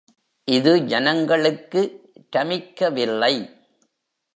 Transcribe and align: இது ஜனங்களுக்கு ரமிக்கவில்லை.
இது 0.47 0.71
ஜனங்களுக்கு 0.85 1.81
ரமிக்கவில்லை. 2.35 3.33